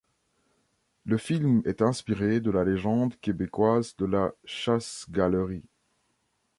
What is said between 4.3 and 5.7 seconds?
Chasse-galerie.